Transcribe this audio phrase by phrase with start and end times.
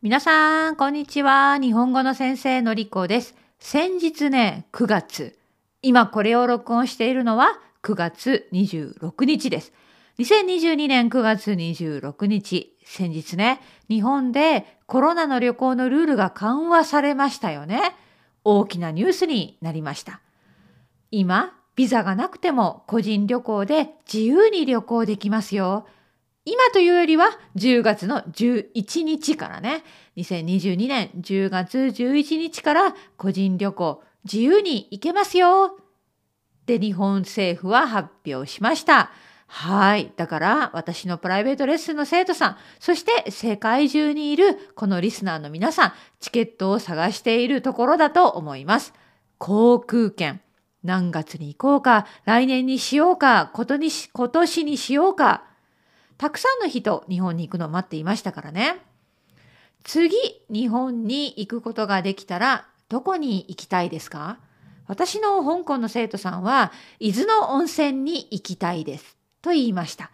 [0.00, 1.58] 皆さん、こんにちは。
[1.58, 3.34] 日本語の先生のりこです。
[3.58, 5.36] 先日ね、9月。
[5.82, 9.72] 今これを録音しているのは9月26日です。
[10.20, 12.76] 2022年9月26日。
[12.84, 17.96] 先日ね、日本でコロナの旅行のルールが緩和されましたよね。
[18.44, 20.20] 大きなニュースになりました。
[21.10, 25.88] 今、ビザがなくても個人旅行で自由に旅行できますよ。
[26.48, 27.26] 今というよりは
[27.56, 29.84] 10月の11日からね、
[30.16, 35.78] 2022年10月11日から個人旅行自由に行けますよ。
[36.64, 39.10] で、日本政府は発表しました。
[39.46, 40.10] はい。
[40.16, 48.94] だから私のプライベートレッスンの生徒さん、そして世界中にいるこのリスナーの皆さん、チケットを探しているところだと思います。
[49.36, 50.40] 航空券。
[50.82, 55.44] 何月に行こうか、来年にしようか、今年にしようか。
[56.18, 58.76] たくさんの人、日本に行くのを待っていましたからね。
[59.84, 60.16] 次、
[60.50, 64.38] 日本に行くことができたら、どこに行きたいですか？
[64.88, 69.16] 私の香港の生徒さんは、伊豆の温泉に行きたいです。
[69.42, 70.10] と言いました。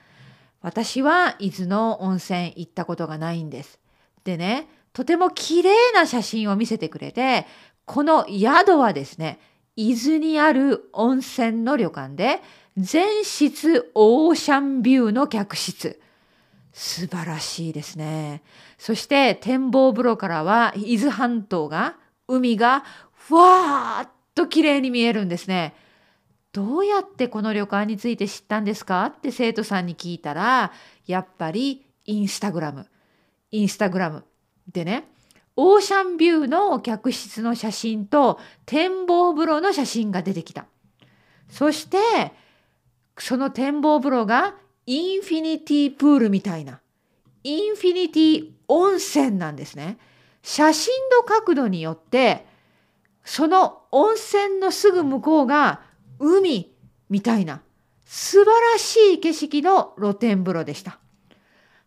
[0.61, 3.79] 私は伊豆の温泉行ったことがないんです。
[4.25, 7.47] でね、とても綺麗な写真を見せてくれて、
[7.87, 9.39] この宿はですね、
[9.77, 12.41] 伊豆にある温泉の旅館で、
[12.77, 16.01] 全室オーシャンビューの客室。
[16.73, 18.43] 素晴らしいですね。
[18.79, 25.75] そして展望風呂からは伊豆半島が、海がふわーっと綺麗に見えるんですね。
[26.53, 29.07] どうやってこの旅館について知ったんですか？
[29.07, 30.73] って生徒さんに聞いたら、
[31.07, 32.89] やっぱりインスタグラム。
[33.51, 34.25] インスタグラム。
[34.73, 35.05] でね、
[35.57, 40.67] オーシャンビューの客室の写真と展望風呂の写真が出てきた。
[41.49, 41.99] そして、
[43.19, 46.81] その展望風呂がインフィニティプールみたいな、
[47.45, 49.99] インフィニティ温泉なんですね。
[50.43, 52.47] 写真の角度によって、
[53.25, 55.81] その温泉のすぐ向こうが
[56.19, 56.75] 海
[57.09, 57.63] みたいな
[58.05, 60.99] 素晴らしい景色の露天風呂でした。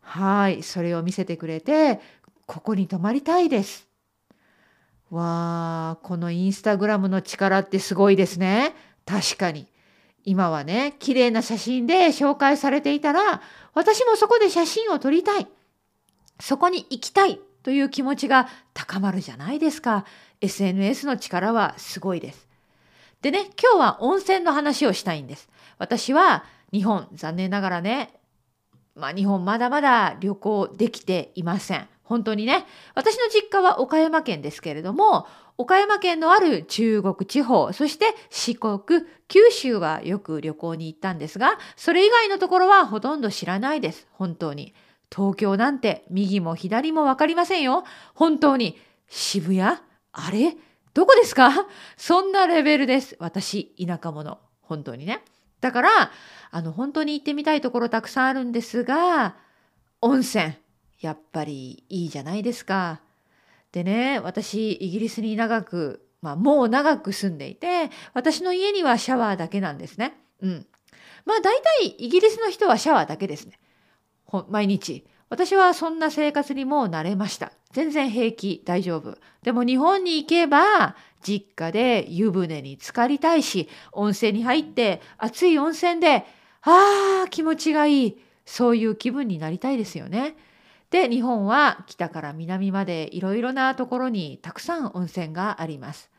[0.02, 2.00] はい、それを見せてくれて、
[2.48, 3.88] ここに泊まりたいです。
[5.12, 8.74] わあ、このインスタグラムの力ってすごいですね。
[9.06, 9.68] 確かに。
[10.24, 13.42] 今はね、綺麗な写真で紹介されていたら、
[13.74, 15.48] 私もそこで写真を撮りたい。
[16.40, 20.06] そこに行きたいという気持ちが高まるじゃないですか。
[20.42, 22.48] SNS の力はすごいです。
[23.22, 25.50] でね、今日は温泉の話をしたいんです。
[25.80, 28.14] 私は日本、残念ながらね、
[28.96, 31.88] まあ日本まだまだ旅行できていません。
[32.08, 32.66] 本当にね。
[32.96, 38.80] 私の実家は岡山県ですけれども、岡山県のある中国地方、そして四国、
[39.28, 44.08] 九州はよく旅行に行ったんですが、それ以外のところはほとんど知らないです。
[44.12, 44.74] 本当に。
[45.14, 47.84] 東京なんて右も左もわかりませんよ。
[48.14, 48.80] 本当に。
[49.10, 49.62] 渋谷？
[49.64, 49.82] あ
[50.32, 50.56] れ？
[50.94, 51.52] どこですか？
[51.98, 53.16] そんなレベルです。
[53.20, 54.40] 私、田舎者。
[54.62, 55.24] 本当にね。
[55.60, 56.12] だから、
[56.52, 59.36] あの、本当に行ってみたいところたくさんあるんですが、
[60.02, 60.54] 温泉。
[61.00, 63.02] やっぱりいいじゃないですか。
[63.72, 70.18] でね、私、イギリスに長く、まあ、もう長く住んでいて、私の家にはシャワーだけなんですね。
[70.42, 70.66] うん。
[71.26, 73.60] まあ、大体、イギリスの人はシャワーだけですね。
[74.50, 75.06] 毎日。
[75.30, 77.52] 私はそんな生活にもう慣れました。
[77.72, 79.18] 全然平気、大丈夫。
[79.44, 86.26] でも日本に行けば、実家で湯船に浸かりたいし、温泉に入って熱い温泉で、
[86.62, 88.18] ああ、気持ちがいい。
[88.46, 90.38] そういう気分になりたいですよね。
[90.90, 96.10] で、日本は北から南までいろいろなところにたくさん温泉があります。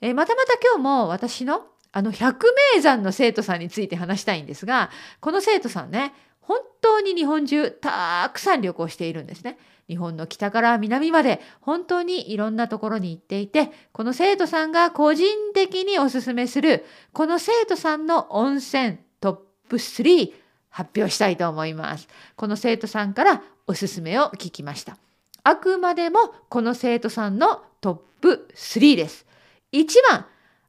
[0.00, 4.90] えまたまた今日も私のあの百名山の生徒さんについて話したいんですが、
[5.20, 9.58] この生徒さんね、本当に日本中たくさん旅行しているんですね。
[9.88, 20.32] 日本の北から南まで本当にいろんなところに行っていて、この生徒さんが個人的におすすめする、この生徒さんの温泉トップ3
[20.72, 22.08] 発表したいと思います。
[22.34, 24.96] この生徒さんからおすすめを聞きました。
[25.44, 29.26] あくまでもこの生徒さんのトップ3です。
[29.72, 30.26] 1番、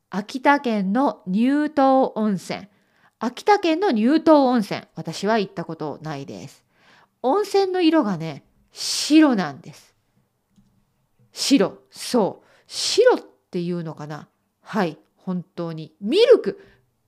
[0.09, 2.67] 秋田県の乳頭温泉。
[3.19, 4.81] 秋田県の乳頭温泉。
[4.95, 6.63] 私は行ったことないです。
[7.21, 9.95] 温泉の色がね、白なんです。
[11.31, 11.79] 白。
[11.89, 12.47] そう。
[12.67, 13.19] 白っ
[13.51, 14.27] ていうのかな。
[14.61, 14.97] はい。
[15.15, 15.93] 本当に。
[16.01, 16.59] ミルク。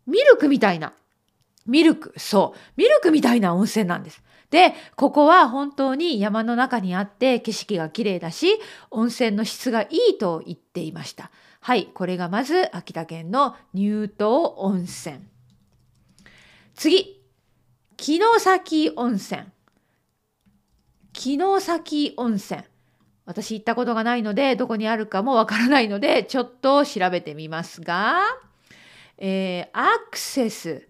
[0.07, 0.93] ミルクみたいな。
[1.65, 2.13] ミルク。
[2.17, 2.59] そう。
[2.77, 4.21] ミルクみたいな温泉なんです。
[4.51, 8.47] で、ここは本当に山の中にあって景色が綺麗だし、
[8.91, 11.31] 温泉の質がいいと言っていました。
[11.61, 11.87] はい。
[11.93, 15.19] これがまず秋田県の乳頭温泉。
[16.75, 17.21] 次。
[17.97, 19.43] 城崎温泉。
[21.13, 22.63] 城崎温泉。
[23.25, 28.21] 私行ったことがないのでどこにあるかもわからないのでちょっと調べてみますが、
[29.17, 30.87] えー、アクセス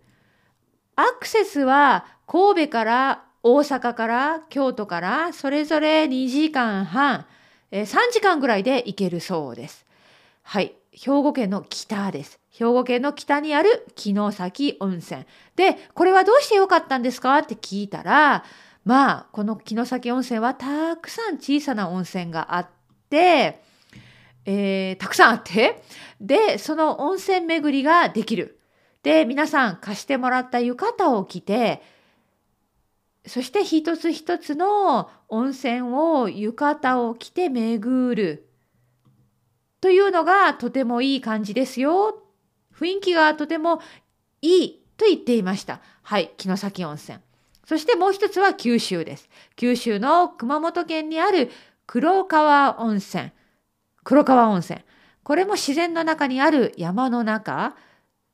[0.95, 7.25] アクセスは神戸から大阪から京都からそれぞれ2時間半、
[7.71, 9.85] え、3時間ぐらいで行けるそうです。
[10.43, 10.75] はい。
[10.91, 12.39] 兵庫県の北です。
[12.51, 15.25] 兵庫県の北にある城崎温泉。
[15.55, 18.45] で、これはどうして良かったんですかって聞いたら、
[18.85, 22.67] まあ、この城崎温泉はたくさん小さな温泉があっ
[23.09, 23.61] て、
[24.45, 25.83] えー、たくさんあって、
[26.21, 28.54] で、その温泉巡りができる。
[29.05, 31.83] で、皆さん貸してもらった浴衣を着て、
[33.27, 38.49] そして一つ一つの温泉を浴衣を着て巡る。
[39.79, 42.23] というのがとてもいい感じですよ。
[42.75, 43.79] 雰囲気がとても
[44.41, 45.81] いいと言っていました。
[46.01, 47.19] はい、城崎温泉。
[47.63, 49.29] そしてもう一つは九州です。
[49.55, 51.51] 九州の熊本県にある
[51.85, 53.29] 黒川温泉。
[54.03, 54.79] 黒川温泉。
[55.21, 57.75] これも自然の中にある山の中。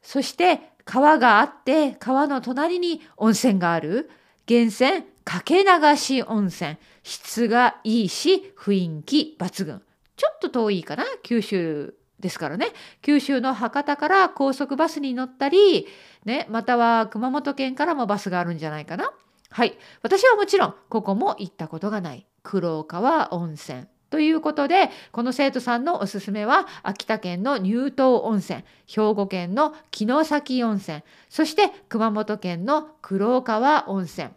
[0.02, 4.10] そして川があって川の隣に温泉がある。
[4.50, 6.78] 源泉かけ流し温泉。
[7.04, 9.82] 質がいいし雰囲気抜群。
[10.18, 12.68] ちょっと遠いかな九州ですからね
[13.02, 15.88] 九州の博多から高速バスに乗ったり、
[16.24, 19.12] ね、または熊本県からもバスがあるんじゃないかな
[19.50, 34.30] はい私はもちろんここも行ったことがない黒川温泉ということでこの生徒さんのおすすめは秋田県の乳頭温泉兵庫県の城崎温泉そして熊本県の黒川温泉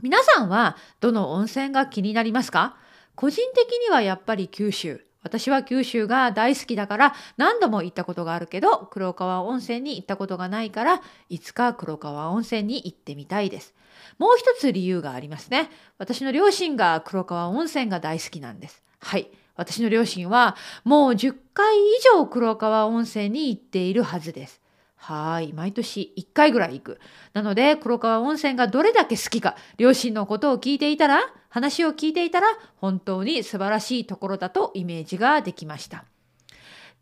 [0.00, 2.76] 皆さんはどの温泉が気になりますか？
[3.14, 5.04] 個人的にはやっぱり九州。
[5.22, 13.74] 私は九州が大好きだから何度も行ったことがあるけど黒川温泉に行ったことがないからいつか黒川温泉に行ってみたいです。
[14.18, 15.70] もう一つ理由がありますね。
[15.98, 18.82] 私の両親が黒川温泉が大好きなんです。
[19.02, 19.28] はい。
[19.54, 21.80] 私の両親はもう10回以
[22.14, 24.62] 上黒川温泉に行っているはずです。
[24.96, 25.52] はい。
[25.52, 27.00] 毎年1回ぐらい行く。
[27.32, 32.46] なので、黒川温泉がどれだけ好きか、両親のことを聞いていたら、話を聞いていたら、
[32.76, 36.04] 本当に素晴らしいところだとイメージができました。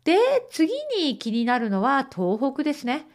[0.03, 0.17] で、
[0.49, 3.05] 次に気になるのは東北ですね。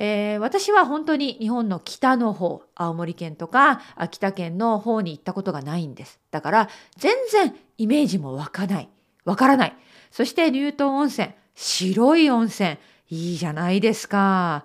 [0.00, 6.20] えー、私は本当に日本の北の方、青森県とか秋田県の方に行ったことがないんです。
[6.30, 8.88] だから、全然イメージも湧かない。
[9.24, 9.76] わからない。
[10.12, 12.78] そして乳頭温泉、白い温泉、
[13.10, 14.64] いいじゃないですか。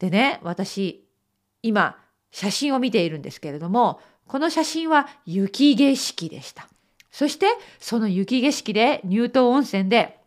[0.00, 1.06] でね、私、
[1.62, 1.96] 今、
[2.32, 6.68] 写真を見ているんですけれども、この写真は雪景色でした。
[7.12, 7.46] そして、
[7.78, 10.18] その雪景色で乳頭温泉で、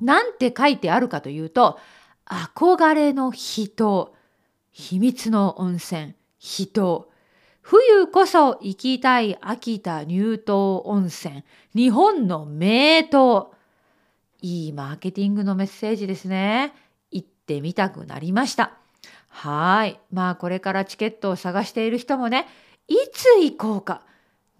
[0.00, 1.78] なんて書いてあるかというと、
[2.26, 4.14] 憧れの人、
[4.72, 7.10] 秘密の温泉、人、
[7.60, 11.44] 冬こそ行きたい秋田乳頭温泉、
[11.74, 13.04] 日本の名湯。
[14.42, 16.74] いいマーケティングのメッセージですね。
[17.10, 18.72] 行ってみたくなりました。
[19.28, 19.98] はい。
[20.12, 22.46] まあこれからチケットを探している人もね、
[22.86, 24.02] いつ行こうか。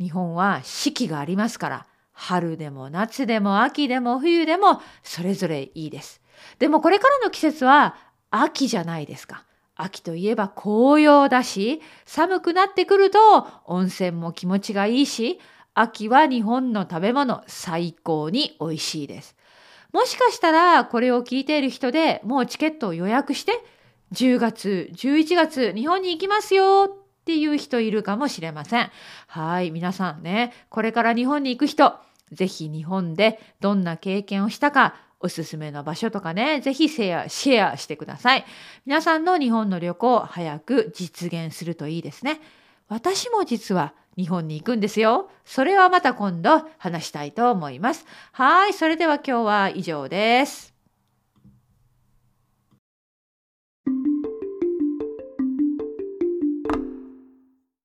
[0.00, 6.23] 日本は四季がありますから、春でも夏でも秋でも冬でもそれぞれいいです。
[6.58, 7.96] でもこれからの季節は
[8.30, 9.44] 秋じゃないですか。
[9.76, 15.40] 秋といえば紅葉だし、寒くなってくると温泉も気持ちがいいし、
[15.74, 19.36] 秋は日本の食べ物最高に美味しいです。
[19.92, 23.64] もしかしたらこれを聞いている人でもうチケットを予約して
[24.12, 28.90] 10月、11月日本に行きますよっていう人いるかもしれません。
[29.26, 31.94] はい、皆さんね、これから日本に行く人、
[32.30, 38.44] ぜひ日本でどんな経験をしたか、おすすめの場所とかね、ぜひシェア、シェアしてください。
[38.84, 42.42] 皆さんの日本の旅行、早く実現するといいですね。
[42.88, 45.30] 私も実は日本に行くんですよ。
[45.46, 48.04] それはまた今度話したいと思います。
[48.32, 50.73] はい、それでは今日は以上です。